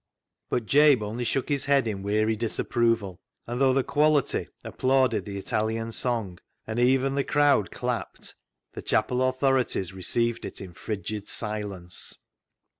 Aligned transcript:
But 0.49 0.65
Jabe 0.65 1.03
only 1.03 1.23
shook 1.23 1.47
his 1.49 1.65
head 1.65 1.85
in 1.87 2.01
weary 2.01 2.35
dis 2.35 2.57
approval, 2.57 3.19
and 3.45 3.61
though 3.61 3.71
the" 3.71 3.83
quality" 3.93 4.47
applauded 4.63 5.25
the 5.25 5.37
Italian 5.37 5.91
song, 5.91 6.39
and 6.65 6.79
even 6.79 7.13
the 7.13 7.23
crowd 7.23 7.69
clapped, 7.69 8.33
the 8.73 8.81
chapel 8.81 9.21
authorities 9.21 9.93
received 9.93 10.43
it 10.43 10.59
in 10.59 10.73
frigid 10.73 11.29
silence. 11.29 12.17